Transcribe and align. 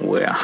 Well. 0.00 0.34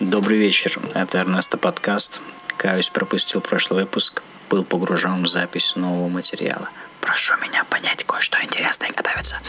Добрый 0.00 0.38
вечер, 0.38 0.80
это 0.94 1.18
Эрнесто 1.18 1.58
подкаст. 1.58 2.22
Каюсь, 2.56 2.88
пропустил 2.88 3.42
прошлый 3.42 3.80
выпуск, 3.84 4.22
был 4.48 4.64
погружен 4.64 5.24
в 5.24 5.26
запись 5.26 5.76
нового 5.76 6.08
материала. 6.08 6.70
Прошу 7.02 7.34
меня 7.36 7.64
понять 7.64 8.02
кое-что 8.04 8.42
интересное 8.42 8.90
готовится. 8.96 9.40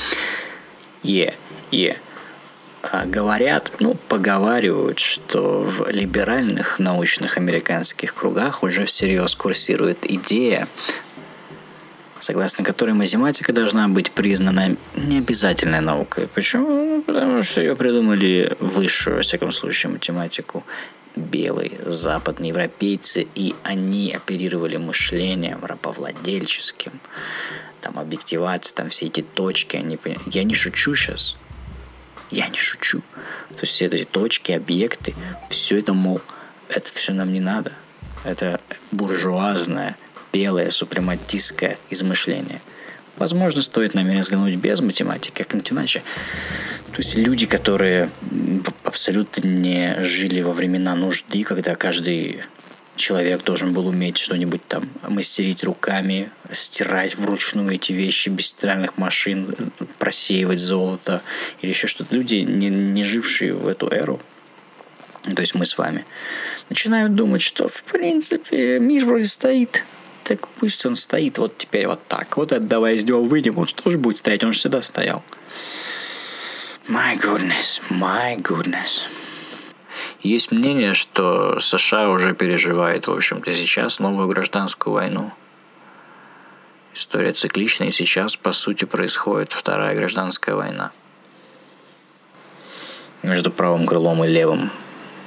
Е, 1.03 1.37
е. 1.71 1.97
А 2.83 3.05
говорят, 3.05 3.71
ну, 3.79 3.93
поговаривают, 4.09 4.99
что 4.99 5.61
в 5.61 5.89
либеральных 5.89 6.77
научных 6.77 7.37
американских 7.37 8.13
кругах 8.13 8.61
уже 8.61 8.83
всерьез 8.83 9.35
курсирует 9.35 9.99
идея 10.01 10.67
согласно 12.19 12.63
которой 12.63 12.91
математика 12.91 13.53
должна 13.53 13.87
быть 13.87 14.11
признана 14.11 14.75
необязательной 14.95 15.81
наукой. 15.81 16.27
Почему? 16.27 16.67
Ну, 16.67 17.01
потому 17.01 17.43
что 17.43 17.61
ее 17.61 17.75
придумали 17.75 18.55
высшую, 18.59 19.17
во 19.17 19.21
всяком 19.21 19.51
случае, 19.51 19.91
математику 19.91 20.63
белые 21.15 21.71
западные 21.85 22.49
европейцы, 22.49 23.27
и 23.35 23.55
они 23.63 24.13
оперировали 24.13 24.77
мышлением 24.77 25.63
рабовладельческим, 25.63 26.91
там 27.81 27.99
объективация, 27.99 28.75
там 28.75 28.89
все 28.89 29.05
эти 29.05 29.21
точки, 29.21 29.77
они 29.77 29.97
Я 30.25 30.43
не 30.43 30.55
шучу 30.55 30.95
сейчас. 30.95 31.37
Я 32.31 32.47
не 32.47 32.57
шучу. 32.57 33.01
То 33.49 33.61
есть 33.61 33.73
все 33.73 33.85
эти 33.85 34.03
точки, 34.03 34.51
объекты, 34.51 35.13
все 35.49 35.79
это, 35.79 35.93
мол, 35.93 36.21
это 36.69 36.91
все 36.91 37.13
нам 37.13 37.31
не 37.31 37.39
надо. 37.39 37.71
Это 38.23 38.59
буржуазная 38.91 39.95
белое 40.35 40.69
супрематистское 40.69 41.77
измышление. 41.89 42.59
Возможно, 43.15 43.61
стоит 43.61 43.93
на 43.93 44.03
мир 44.03 44.19
взглянуть 44.19 44.55
без 44.55 44.81
математики, 44.81 45.31
как-нибудь 45.37 45.71
иначе. 45.71 46.03
То 46.91 46.97
есть 46.97 47.15
люди, 47.15 47.45
которые 47.45 48.09
абсолютно 48.83 49.47
не 49.47 49.95
жили 50.03 50.41
во 50.41 50.51
времена 50.51 50.93
нужды, 50.95 51.43
когда 51.43 51.75
каждый 51.75 52.41
человек 52.97 53.45
должен 53.45 53.71
был 53.71 53.87
уметь 53.87 54.17
что-нибудь 54.17 54.67
там 54.67 54.89
мастерить 55.07 55.63
руками, 55.63 56.29
стирать 56.51 57.15
вручную 57.15 57.73
эти 57.73 57.93
вещи 57.93 58.27
без 58.27 58.47
стиральных 58.47 58.97
машин, 58.97 59.55
просеивать 59.99 60.59
золото 60.59 61.21
или 61.61 61.69
еще 61.69 61.87
что-то. 61.87 62.13
Люди, 62.13 62.35
не, 62.35 62.69
не 62.69 63.03
жившие 63.03 63.53
в 63.53 63.69
эту 63.69 63.87
эру, 63.87 64.21
то 65.23 65.39
есть 65.39 65.55
мы 65.55 65.65
с 65.65 65.77
вами, 65.77 66.05
начинают 66.69 67.15
думать, 67.15 67.41
что 67.41 67.69
в 67.69 67.83
принципе 67.83 68.79
мир 68.79 69.05
вроде 69.05 69.25
стоит, 69.25 69.85
так 70.25 70.47
пусть 70.59 70.85
он 70.85 70.95
стоит 70.95 71.37
вот 71.37 71.57
теперь 71.57 71.87
вот 71.87 71.99
так. 72.07 72.35
Вот 72.35 72.51
это 72.51 72.65
давай 72.65 72.95
из 72.95 73.05
него 73.05 73.23
выйдем, 73.23 73.59
он 73.59 73.67
что 73.67 73.89
же 73.91 73.97
будет 73.97 74.17
стоять, 74.17 74.43
он 74.43 74.53
же 74.53 74.59
всегда 74.59 74.81
стоял. 74.81 75.23
My 76.87 77.15
goodness, 77.15 77.81
my 77.89 78.35
goodness. 78.37 79.03
Есть 80.21 80.51
мнение, 80.51 80.95
что 80.95 81.59
США 81.59 82.09
уже 82.09 82.33
переживает, 82.33 83.07
в 83.07 83.11
общем-то, 83.11 83.53
сейчас 83.53 83.99
новую 83.99 84.27
гражданскую 84.27 84.95
войну. 84.95 85.31
История 86.95 87.31
цикличная, 87.31 87.89
и 87.89 87.91
сейчас, 87.91 88.35
по 88.35 88.51
сути, 88.51 88.85
происходит 88.85 89.53
вторая 89.53 89.95
гражданская 89.95 90.55
война. 90.55 90.91
Между 93.21 93.51
правым 93.51 93.85
крылом 93.85 94.23
и 94.23 94.27
левым. 94.27 94.71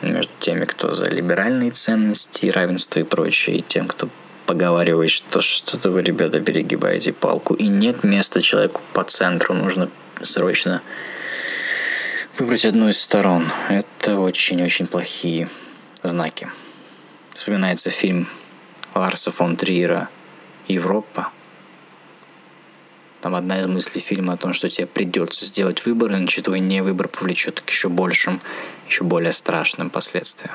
Между 0.02 0.32
теми, 0.40 0.64
кто 0.64 0.90
за 0.90 1.08
либеральные 1.08 1.70
ценности, 1.70 2.46
равенство 2.46 3.00
и 3.00 3.04
прочее, 3.04 3.58
и 3.58 3.62
тем, 3.62 3.86
кто 3.86 4.08
поговаривать, 4.48 5.10
что 5.10 5.42
что-то 5.42 5.90
вы, 5.90 6.02
ребята, 6.02 6.40
перегибаете 6.40 7.12
палку. 7.12 7.52
И 7.52 7.68
нет 7.68 8.02
места 8.02 8.40
человеку 8.40 8.80
по 8.94 9.04
центру. 9.04 9.54
Нужно 9.54 9.90
срочно 10.22 10.80
выбрать 12.38 12.64
одну 12.64 12.88
из 12.88 12.98
сторон. 12.98 13.46
Это 13.68 14.18
очень-очень 14.18 14.86
плохие 14.86 15.50
знаки. 16.02 16.50
Вспоминается 17.34 17.90
фильм 17.90 18.26
Ларса 18.94 19.30
фон 19.30 19.54
Триера 19.56 20.08
«Европа». 20.66 21.30
Там 23.20 23.34
одна 23.34 23.60
из 23.60 23.66
мыслей 23.66 24.00
фильма 24.00 24.32
о 24.32 24.36
том, 24.38 24.54
что 24.54 24.70
тебе 24.70 24.86
придется 24.86 25.44
сделать 25.44 25.84
выбор, 25.84 26.12
иначе 26.12 26.40
твой 26.40 26.60
не 26.60 26.82
выбор 26.82 27.08
повлечет 27.08 27.60
к 27.60 27.68
еще 27.68 27.90
большим, 27.90 28.40
еще 28.88 29.04
более 29.04 29.34
страшным 29.34 29.90
последствиям. 29.90 30.54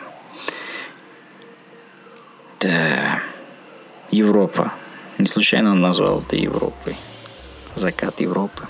Да. 2.59 2.92
Европа. 4.13 4.73
Не 5.17 5.25
случайно 5.25 5.71
он 5.71 5.81
назвал 5.81 6.21
это 6.21 6.35
Европой. 6.35 6.95
Закат 7.75 8.21
Европы. 8.21 8.67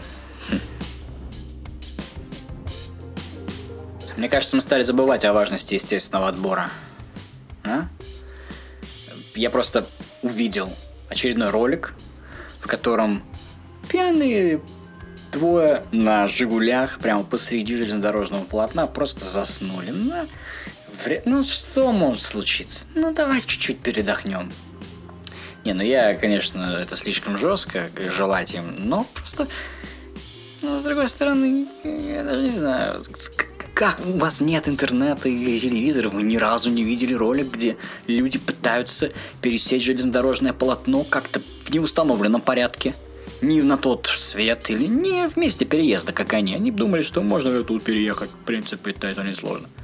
Хм. 0.49 0.59
Мне 4.17 4.29
кажется, 4.29 4.55
мы 4.55 4.61
стали 4.61 4.83
забывать 4.83 5.25
о 5.25 5.33
важности 5.33 5.73
естественного 5.73 6.29
отбора. 6.29 6.69
А? 7.63 7.87
Я 9.35 9.49
просто 9.49 9.85
увидел 10.21 10.69
очередной 11.09 11.49
ролик, 11.49 11.93
в 12.61 12.67
котором 12.67 13.23
пьяные 13.89 14.61
двое 15.33 15.83
на 15.91 16.27
«Жигулях» 16.27 16.99
прямо 16.99 17.23
посреди 17.23 17.75
железнодорожного 17.75 18.43
полотна 18.45 18.87
просто 18.87 19.25
заснули. 19.25 19.89
Ну, 19.89 20.25
ну 21.25 21.43
что 21.43 21.91
может 21.91 22.21
случиться? 22.21 22.87
Ну 22.95 23.13
давай 23.13 23.41
чуть-чуть 23.41 23.79
передохнем. 23.79 24.53
Не, 25.65 25.73
ну 25.73 25.81
я, 25.81 26.13
конечно, 26.15 26.79
это 26.81 26.95
слишком 26.95 27.37
жестко 27.37 27.89
желать 28.15 28.53
им, 28.53 28.75
но 28.77 29.07
просто... 29.13 29.47
Но 30.61 30.79
с 30.79 30.83
другой 30.83 31.09
стороны, 31.09 31.67
я 31.83 32.23
даже 32.23 32.43
не 32.43 32.49
знаю, 32.49 33.03
как 33.73 33.99
у 34.05 34.17
вас 34.17 34.39
нет 34.39 34.67
интернета 34.67 35.27
или 35.27 35.57
телевизора, 35.57 36.09
вы 36.09 36.23
ни 36.23 36.37
разу 36.37 36.69
не 36.69 36.83
видели 36.83 37.13
ролик, 37.13 37.51
где 37.51 37.75
люди 38.07 38.39
пытаются 38.39 39.11
пересечь 39.41 39.83
железнодорожное 39.83 40.53
полотно 40.53 41.03
как-то 41.03 41.41
в 41.65 41.73
неустановленном 41.73 42.41
порядке? 42.41 42.93
Не 43.41 43.61
на 43.61 43.77
тот 43.77 44.07
свет 44.07 44.69
или 44.69 44.85
не 44.85 45.27
в 45.27 45.35
месте 45.35 45.65
переезда, 45.65 46.13
как 46.13 46.33
они. 46.33 46.55
Они 46.55 46.71
думали, 46.71 47.01
что 47.01 47.21
можно 47.21 47.63
тут 47.63 47.83
переехать. 47.83 48.29
В 48.29 48.45
принципе, 48.45 48.91
это 48.91 49.23
несложно. 49.23 49.67
Нет, 49.67 49.82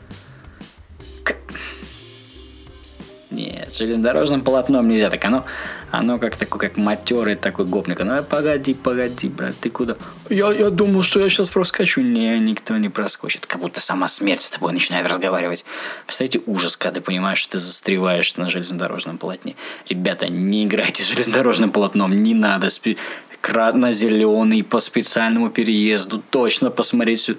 железнодорожным 3.80 4.42
полотном 4.42 4.88
нельзя. 4.88 5.10
Так 5.10 5.26
оно, 5.26 5.46
оно 5.92 6.20
как 6.20 6.36
такой, 6.36 6.60
как 6.60 6.78
матерый 6.78 7.36
такой 7.36 7.66
гопник. 7.66 8.00
Ну, 8.04 8.24
погоди, 8.24 8.74
погоди, 8.74 9.28
брат, 9.28 9.56
ты 9.60 9.70
куда? 9.70 9.96
Я, 10.30 10.52
я 10.52 10.70
думал, 10.70 11.02
что 11.04 11.20
я 11.20 11.30
сейчас 11.30 11.50
проскочу. 11.50 12.02
Не, 12.02 12.40
никто 12.40 12.78
не 12.78 12.90
проскочит. 12.90 13.46
Как 13.46 13.62
будто 13.62 13.82
сама 13.82 14.08
смерть 14.08 14.42
с 14.42 14.52
тобой 14.52 14.74
начинает 14.74 15.08
разговаривать. 15.08 15.66
Представляете, 16.06 16.42
ужас, 16.46 16.78
когда 16.78 17.00
ты 17.00 17.02
понимаешь, 17.02 17.40
что 17.40 17.54
ты 17.54 17.58
застреваешь 17.58 18.36
на 18.36 18.50
железнодорожном 18.50 19.18
полотне. 19.18 19.56
Ребята, 19.88 20.28
не 20.28 20.66
играйте 20.66 21.04
с 21.04 21.08
железнодорожным 21.08 21.72
полотном, 21.72 22.22
не 22.22 22.34
надо. 22.34 22.70
Спи... 22.70 22.98
Кратно-зеленый 23.42 24.64
по 24.64 24.80
специальному 24.80 25.50
переезду. 25.50 26.22
Точно 26.30 26.70
посмотреть 26.72 27.32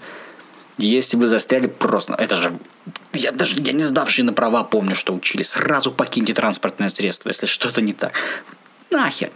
если 0.87 1.17
вы 1.17 1.27
застряли 1.27 1.67
просто... 1.67 2.15
Это 2.15 2.37
же... 2.37 2.59
Я 3.13 3.33
даже 3.33 3.57
я 3.61 3.73
не 3.73 3.83
сдавший 3.83 4.25
на 4.25 4.33
права 4.33 4.65
помню, 4.65 4.95
что 4.95 5.15
учили. 5.15 5.43
Сразу 5.43 5.93
покиньте 5.93 6.35
транспортное 6.35 6.89
средство, 6.89 7.29
если 7.29 7.47
что-то 7.47 7.83
не 7.83 7.93
так. 7.93 8.13
Нахер. 8.91 9.31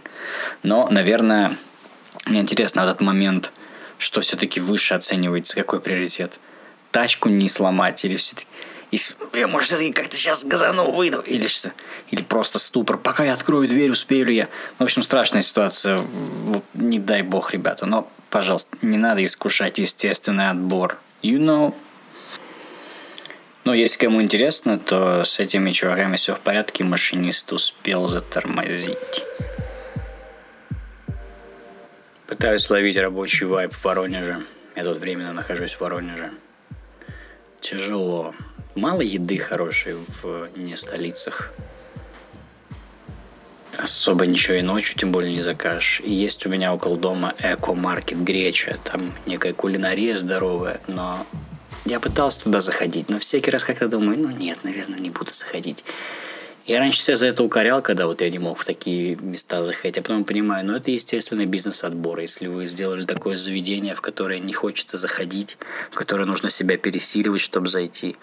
Но, 0.63 0.87
наверное, 0.89 1.55
мне 2.25 2.39
интересно 2.39 2.81
этот 2.81 3.01
момент, 3.01 3.51
что 3.97 4.21
все-таки 4.21 4.59
выше 4.59 4.93
оценивается, 4.93 5.55
какой 5.55 5.79
приоритет. 5.79 6.39
Тачку 6.91 7.29
не 7.29 7.49
сломать 7.49 8.03
или 8.05 8.15
все-таки... 8.15 8.47
Я, 9.33 9.47
может, 9.47 9.67
все-таки 9.67 9.91
как-то 9.91 10.15
сейчас 10.15 10.45
газану 10.45 10.91
выйду. 10.91 11.19
Или, 11.19 11.47
что, 11.47 11.73
или 12.11 12.21
просто 12.21 12.59
ступор. 12.59 12.97
Пока 12.97 13.25
я 13.25 13.33
открою 13.33 13.67
дверь, 13.67 13.91
успею 13.91 14.27
ли 14.27 14.35
я. 14.35 14.47
В 14.79 14.83
общем, 14.83 15.01
страшная 15.01 15.41
ситуация. 15.41 15.97
Вот, 15.97 16.63
не 16.73 16.99
дай 16.99 17.21
бог, 17.21 17.51
ребята. 17.51 17.85
Но, 17.85 18.09
пожалуйста, 18.29 18.77
не 18.81 18.97
надо 18.97 19.23
искушать 19.25 19.79
естественный 19.79 20.49
отбор 20.49 20.97
you 21.25 21.39
know. 21.39 21.73
Но 23.63 23.73
если 23.73 24.05
кому 24.05 24.21
интересно, 24.21 24.77
то 24.77 25.23
с 25.23 25.39
этими 25.39 25.71
чуваками 25.71 26.17
все 26.17 26.35
в 26.35 26.39
порядке, 26.39 26.83
машинист 26.83 27.51
успел 27.51 28.07
затормозить. 28.07 29.23
Пытаюсь 32.27 32.69
ловить 32.69 32.97
рабочий 32.97 33.45
вайп 33.45 33.73
в 33.73 33.83
Воронеже. 33.83 34.43
Я 34.75 34.83
тут 34.83 34.99
временно 34.99 35.33
нахожусь 35.33 35.73
в 35.73 35.81
Воронеже. 35.81 36.31
Тяжело. 37.59 38.35
Мало 38.75 39.01
еды 39.01 39.37
хорошей 39.37 39.95
в 40.21 40.49
не 40.55 40.75
столицах. 40.75 41.51
Особо 43.85 44.25
ничего 44.25 44.55
и 44.55 44.63
ночью, 44.63 44.97
тем 44.97 45.11
более 45.11 45.31
не 45.31 45.43
закажешь. 45.43 46.01
И 46.03 46.11
есть 46.11 46.43
у 46.47 46.49
меня 46.49 46.73
около 46.73 46.97
дома 46.97 47.35
эко-маркет 47.37 48.17
Греча. 48.17 48.79
Там 48.83 49.13
некая 49.27 49.53
кулинария 49.53 50.15
здоровая, 50.15 50.81
но 50.87 51.23
я 51.85 51.99
пытался 51.99 52.41
туда 52.41 52.61
заходить, 52.61 53.09
но 53.09 53.19
всякий 53.19 53.51
раз 53.51 53.63
как-то 53.63 53.87
думаю, 53.87 54.17
ну 54.17 54.31
нет, 54.31 54.57
наверное, 54.63 54.97
не 54.97 55.11
буду 55.11 55.33
заходить. 55.33 55.83
Я 56.65 56.79
раньше 56.79 56.99
себя 56.99 57.15
за 57.15 57.27
это 57.27 57.43
укорял, 57.43 57.83
когда 57.83 58.07
вот 58.07 58.21
я 58.21 58.29
не 58.31 58.39
мог 58.39 58.57
в 58.57 58.65
такие 58.65 59.17
места 59.17 59.63
заходить, 59.63 59.99
а 59.99 60.01
потом 60.01 60.23
понимаю, 60.23 60.65
ну 60.65 60.75
это 60.75 60.89
естественный 60.89 61.45
бизнес-отбор. 61.45 62.21
Если 62.21 62.47
вы 62.47 62.65
сделали 62.65 63.03
такое 63.03 63.35
заведение, 63.35 63.93
в 63.93 64.01
которое 64.01 64.39
не 64.39 64.53
хочется 64.53 64.97
заходить, 64.97 65.59
в 65.91 65.93
которое 65.93 66.25
нужно 66.25 66.49
себя 66.49 66.75
пересиливать, 66.75 67.41
чтобы 67.41 67.69
зайти, 67.69 68.17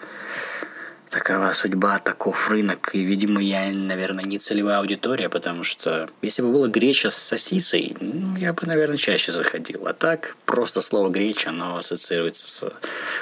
такова 1.13 1.53
судьба, 1.53 1.99
таков 1.99 2.49
рынок. 2.49 2.89
И, 2.93 3.03
видимо, 3.03 3.39
я, 3.39 3.71
наверное, 3.71 4.25
не 4.25 4.39
целевая 4.39 4.79
аудитория, 4.79 5.29
потому 5.29 5.61
что 5.61 6.09
если 6.23 6.41
бы 6.41 6.51
было 6.51 6.67
греча 6.67 7.11
с 7.11 7.15
сосисой, 7.15 7.95
ну, 7.99 8.35
я 8.35 8.51
бы, 8.51 8.65
наверное, 8.65 8.97
чаще 8.97 9.31
заходил. 9.31 9.87
А 9.87 9.93
так, 9.93 10.35
просто 10.45 10.81
слово 10.81 11.09
греча, 11.09 11.49
оно 11.49 11.77
ассоциируется 11.77 12.47
с... 12.47 12.73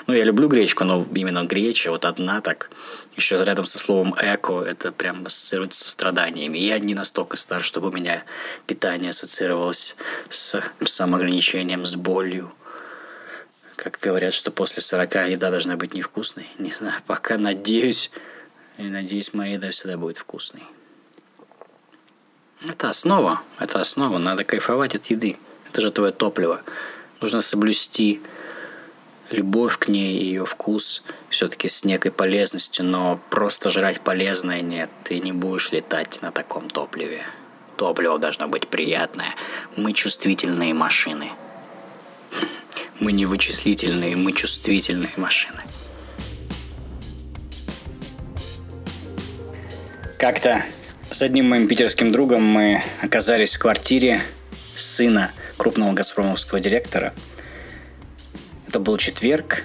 Ну, 0.07 0.13
я 0.13 0.23
люблю 0.23 0.47
гречку, 0.47 0.85
но 0.85 1.05
именно 1.13 1.43
греча, 1.43 1.91
вот 1.91 2.05
одна 2.05 2.39
так, 2.39 2.69
еще 3.17 3.43
рядом 3.43 3.65
со 3.65 3.77
словом 3.77 4.15
эко, 4.17 4.61
это 4.61 4.93
прям 4.93 5.25
ассоциируется 5.25 5.83
со 5.83 5.89
страданиями. 5.89 6.57
Я 6.59 6.79
не 6.79 6.95
настолько 6.95 7.35
стар, 7.35 7.61
чтобы 7.61 7.89
у 7.89 7.91
меня 7.91 8.23
питание 8.67 9.09
ассоциировалось 9.09 9.97
с 10.29 10.61
самоограничением, 10.85 11.85
с 11.85 11.95
болью 11.95 12.53
как 13.81 13.97
говорят, 13.99 14.35
что 14.35 14.51
после 14.51 14.83
40 14.83 15.29
еда 15.29 15.49
должна 15.49 15.75
быть 15.75 15.95
невкусной. 15.95 16.45
Не 16.59 16.71
знаю, 16.71 17.01
пока 17.07 17.37
надеюсь, 17.39 18.11
и 18.77 18.83
надеюсь, 18.83 19.33
моя 19.33 19.53
еда 19.53 19.71
всегда 19.71 19.97
будет 19.97 20.19
вкусной. 20.19 20.63
Это 22.67 22.89
основа, 22.89 23.41
это 23.57 23.81
основа, 23.81 24.19
надо 24.19 24.43
кайфовать 24.43 24.93
от 24.93 25.07
еды. 25.07 25.39
Это 25.67 25.81
же 25.81 25.89
твое 25.89 26.11
топливо. 26.11 26.61
Нужно 27.21 27.41
соблюсти 27.41 28.21
любовь 29.31 29.79
к 29.79 29.87
ней, 29.87 30.15
ее 30.19 30.45
вкус, 30.45 31.01
все-таки 31.29 31.67
с 31.67 31.83
некой 31.83 32.11
полезностью, 32.11 32.85
но 32.85 33.19
просто 33.31 33.71
жрать 33.71 34.01
полезное 34.01 34.61
нет, 34.61 34.91
ты 35.05 35.19
не 35.19 35.31
будешь 35.31 35.71
летать 35.71 36.21
на 36.21 36.31
таком 36.31 36.69
топливе. 36.69 37.25
Топливо 37.77 38.19
должно 38.19 38.47
быть 38.47 38.67
приятное. 38.67 39.33
Мы 39.75 39.93
чувствительные 39.93 40.75
машины. 40.75 41.31
Мы 43.01 43.13
не 43.13 43.25
вычислительные, 43.25 44.15
мы 44.15 44.31
чувствительные 44.31 45.09
машины. 45.17 45.59
Как-то 50.19 50.63
с 51.09 51.23
одним 51.23 51.49
моим 51.49 51.67
питерским 51.67 52.11
другом 52.11 52.43
мы 52.43 52.83
оказались 53.01 53.55
в 53.55 53.59
квартире 53.59 54.21
сына 54.75 55.31
крупного 55.57 55.93
газпромовского 55.93 56.59
директора. 56.59 57.15
Это 58.67 58.79
был 58.79 58.97
четверг, 58.97 59.63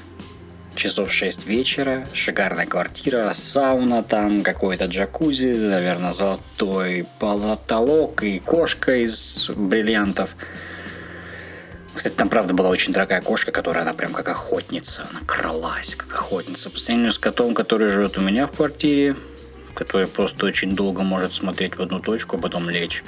часов 0.74 1.12
6 1.12 1.46
вечера, 1.46 2.08
шикарная 2.14 2.64
квартира, 2.64 3.30
сауна 3.34 4.02
там, 4.02 4.42
какой-то 4.42 4.86
джакузи, 4.86 5.48
наверное, 5.48 6.12
золотой 6.12 7.06
потолок 7.18 8.22
и 8.22 8.38
кошка 8.38 8.96
из 9.04 9.50
бриллиантов– 9.50 10.36
кстати, 11.96 12.14
там, 12.14 12.28
правда, 12.28 12.54
была 12.54 12.68
очень 12.68 12.92
дорогая 12.92 13.20
кошка, 13.20 13.50
которая, 13.50 13.82
она 13.82 13.92
прям 13.92 14.12
как 14.12 14.28
охотница. 14.28 15.06
Она 15.10 15.20
кралась, 15.26 15.94
как 15.96 16.12
охотница. 16.12 16.70
По 16.70 16.78
сравнению 16.78 17.12
с 17.12 17.18
котом, 17.18 17.54
который 17.54 17.88
живет 17.88 18.18
у 18.18 18.20
меня 18.20 18.46
в 18.46 18.52
квартире, 18.52 19.16
который 19.74 20.06
просто 20.06 20.46
очень 20.46 20.76
долго 20.76 21.02
может 21.02 21.32
смотреть 21.32 21.76
в 21.76 21.82
одну 21.82 22.00
точку, 22.00 22.36
а 22.36 22.40
потом 22.40 22.70
лечь. 22.70 23.02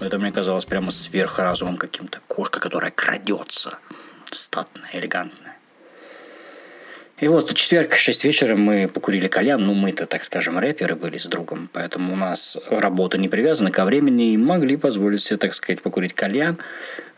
Это 0.00 0.18
мне 0.18 0.32
казалось 0.32 0.64
прямо 0.64 0.90
сверхразумом 0.90 1.76
каким-то. 1.76 2.20
Кошка, 2.26 2.60
которая 2.60 2.90
крадется. 2.90 3.78
Статная, 4.30 4.90
элегантная. 4.92 5.56
И 7.18 7.28
вот 7.28 7.50
в 7.50 7.54
четверг, 7.54 7.94
6 7.94 8.24
вечера 8.24 8.56
мы 8.56 8.88
покурили 8.88 9.28
кальян. 9.28 9.64
Ну, 9.64 9.74
мы-то, 9.74 10.06
так 10.06 10.24
скажем, 10.24 10.58
рэперы 10.58 10.96
были 10.96 11.18
с 11.18 11.26
другом. 11.26 11.70
Поэтому 11.72 12.14
у 12.14 12.16
нас 12.16 12.58
работа 12.68 13.16
не 13.16 13.28
привязана 13.28 13.70
ко 13.70 13.84
времени 13.84 14.32
и 14.32 14.36
могли 14.36 14.76
позволить 14.76 15.22
себе, 15.22 15.36
так 15.36 15.54
сказать, 15.54 15.82
покурить 15.82 16.14
кальян. 16.14 16.58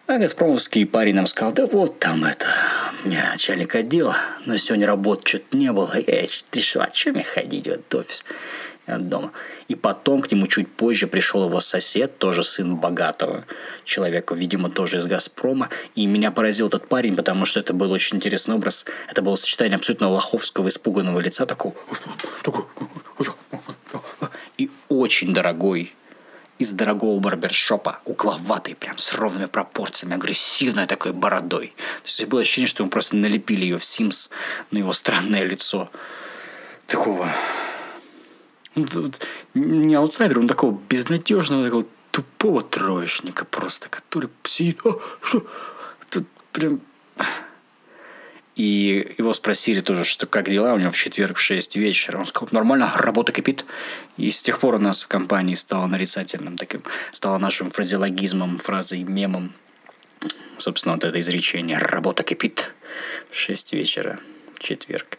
А 0.07 0.19
Газпромовский 0.19 0.85
парень 0.85 1.15
нам 1.15 1.25
сказал, 1.25 1.55
да 1.55 1.67
вот 1.67 1.99
там 1.99 2.25
это, 2.27 2.47
меня 3.05 3.31
начальник 3.33 3.75
отдела, 3.75 4.17
но 4.45 4.59
сегодня 4.59 4.87
работы 4.87 5.27
что-то 5.27 5.57
не 5.57 5.73
было. 5.73 5.95
Я, 6.07 6.27
ты 6.51 6.61
что, 6.61 6.83
а 6.83 6.93
что 6.93 7.13
мне 7.13 7.25
ходить 7.25 7.67
в 7.67 7.71
этот 7.71 7.95
офис? 7.95 8.25
от 8.87 9.09
дома. 9.09 9.33
И 9.69 9.75
потом 9.75 10.21
к 10.21 10.31
нему 10.31 10.47
чуть 10.47 10.71
позже 10.71 11.07
пришел 11.07 11.47
его 11.47 11.61
сосед, 11.61 12.19
тоже 12.19 12.45
сын 12.45 12.77
богатого 12.77 13.47
человека, 13.85 14.35
видимо, 14.35 14.69
тоже 14.69 14.99
из 14.99 15.07
«Газпрома». 15.07 15.71
И 15.95 16.05
меня 16.07 16.31
поразил 16.31 16.69
этот 16.69 16.87
парень, 16.87 17.17
потому 17.17 17.47
что 17.47 17.61
это 17.61 17.73
был 17.73 17.91
очень 17.93 18.19
интересный 18.19 18.57
образ. 18.57 18.85
Это 19.11 19.23
было 19.23 19.37
сочетание 19.37 19.77
абсолютно 19.77 20.11
лоховского, 20.11 20.69
испуганного 20.69 21.21
лица, 21.21 21.47
такого... 21.47 21.75
И 24.59 24.71
очень 24.89 25.33
дорогой 25.33 25.95
из 26.59 26.73
дорогого 26.73 27.19
барбершопа, 27.21 28.01
угловатый, 28.05 28.75
прям 28.75 28.97
с 28.99 29.13
ровными 29.15 29.47
пропорциями, 29.47 30.15
агрессивной 30.15 30.87
такой 30.87 31.13
бородой. 31.13 31.75
То 32.03 32.07
есть 32.07 32.25
было 32.27 32.43
ощущение, 32.43 32.69
что 32.69 32.83
ему 32.83 32.91
просто 32.91 33.17
налепили 33.17 33.63
ее 33.65 33.79
в 33.79 33.83
Sims 33.83 34.31
на 34.71 34.79
его 34.79 34.93
странное 34.93 35.45
лицо. 35.45 35.91
Такого... 36.87 37.29
Ну, 38.77 39.13
не 39.55 39.95
аутсайдера, 39.95 40.41
он 40.41 40.49
такого 40.49 40.79
безнадежного, 40.89 41.65
такого 41.65 41.87
тупого 42.11 42.63
троечника 42.63 43.45
просто, 43.45 43.89
который 43.89 44.31
сидит... 44.45 44.81
А, 44.85 44.99
что? 45.23 45.47
Тут 46.11 46.27
прям 46.53 46.81
и 48.57 49.15
его 49.19 49.33
спросили 49.33 49.81
тоже, 49.81 50.05
что 50.05 50.27
как 50.27 50.49
дела 50.49 50.75
у 50.75 50.79
него 50.79 50.91
в 50.91 50.97
четверг 50.97 51.39
в 51.39 51.41
6 51.41 51.77
вечера. 51.77 52.19
Он 52.19 52.27
сказал, 52.27 52.49
нормально, 52.53 52.93
работа 52.95 53.33
кипит. 53.33 53.65
И 54.17 54.31
с 54.31 54.43
тех 54.43 54.61
пор 54.61 54.77
у 54.77 54.79
нас 54.79 55.03
в 55.03 55.09
компании 55.09 55.55
стало 55.55 55.87
нарицательным 55.87 56.57
таким, 56.57 56.83
стало 57.11 57.39
нашим 57.39 57.71
фразеологизмом, 57.71 58.59
фразой, 58.59 59.03
мемом. 59.03 59.53
Собственно, 60.59 60.95
вот 60.95 61.05
это 61.05 61.19
изречение 61.19 61.79
«работа 61.79 62.23
кипит» 62.23 62.73
в 63.31 63.37
6 63.37 63.73
вечера 63.73 64.21
четверг. 64.61 65.19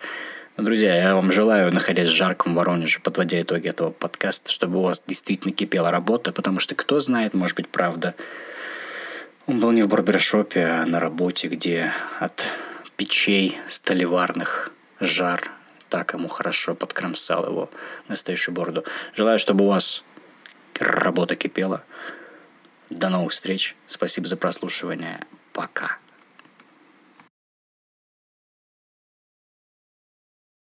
Ну, 0.56 0.64
друзья, 0.64 0.96
я 0.96 1.16
вам 1.16 1.34
желаю, 1.34 1.74
находясь 1.74 2.08
в 2.08 2.16
жарком 2.16 2.56
Воронеже, 2.56 3.02
подводя 3.02 3.42
итоги 3.42 3.68
этого 3.68 3.92
подкаста, 3.92 4.50
чтобы 4.50 4.80
у 4.80 4.84
вас 4.84 5.04
действительно 5.06 5.54
кипела 5.54 5.92
работа, 5.92 6.32
потому 6.32 6.62
что, 6.62 6.76
кто 6.76 7.02
знает, 7.02 7.34
может 7.34 7.58
быть, 7.58 7.68
правда, 7.68 8.16
он 9.46 9.60
был 9.60 9.72
не 9.72 9.84
в 9.84 9.90
барбершопе, 9.90 10.62
а 10.62 10.86
на 10.86 11.02
работе, 11.02 11.50
где 11.50 11.92
от 12.20 12.48
печей 12.98 13.58
столеварных, 13.68 14.72
жар. 15.00 15.52
Так 15.90 16.14
ему 16.14 16.28
хорошо 16.28 16.76
подкромсал 16.76 17.46
его 17.46 17.70
настоящую 18.08 18.56
бороду. 18.56 18.84
Желаю, 19.14 19.40
чтобы 19.40 19.66
у 19.66 19.68
вас 19.70 20.04
работа 20.80 21.36
кипела. 21.36 21.84
До 22.90 23.10
новых 23.10 23.32
встреч. 23.32 23.76
Спасибо 23.88 24.28
за 24.28 24.38
прослушивание. 24.38 25.22
Пока. 25.54 26.00